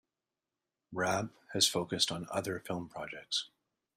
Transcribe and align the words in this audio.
Raab 0.91 1.29
has 1.53 1.67
focused 1.67 2.11
on 2.11 2.25
other 2.31 2.59
film 2.59 2.89
projects. 2.89 3.51